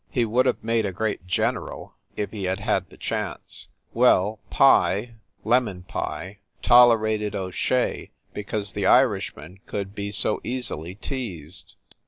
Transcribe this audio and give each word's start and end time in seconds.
He 0.09 0.25
would 0.25 0.47
have 0.47 0.63
made 0.63 0.87
a 0.87 0.91
great 0.91 1.27
general, 1.27 1.93
if 2.15 2.31
he 2.31 2.45
had 2.45 2.59
had 2.59 2.89
the 2.89 2.97
chance. 2.97 3.67
Well, 3.93 4.39
Pye, 4.49 5.13
"Lemon" 5.43 5.83
Pye, 5.83 6.39
tolerated 6.63 7.35
O 7.35 7.51
Shea, 7.51 8.09
be 8.33 8.43
cause 8.43 8.73
the 8.73 8.87
Irishman 8.87 9.59
could 9.67 9.93
be 9.93 10.11
so 10.11 10.41
easily 10.43 10.95
teased. 10.95 11.75